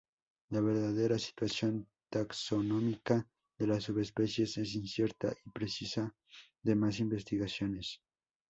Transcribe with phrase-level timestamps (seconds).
[0.49, 6.15] La verdadera situación taxonómica de las subespecies es incierta y precisa
[6.63, 8.01] de más investigaciones.